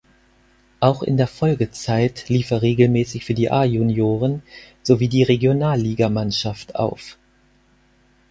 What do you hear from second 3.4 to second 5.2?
A-Junioren sowie